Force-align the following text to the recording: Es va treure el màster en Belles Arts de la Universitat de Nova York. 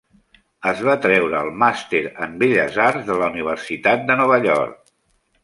Es 0.69 0.79
va 0.87 0.95
treure 1.03 1.41
el 1.45 1.51
màster 1.63 2.01
en 2.27 2.33
Belles 2.45 2.81
Arts 2.87 3.07
de 3.11 3.19
la 3.21 3.29
Universitat 3.35 4.09
de 4.09 4.19
Nova 4.25 4.43
York. 4.49 4.77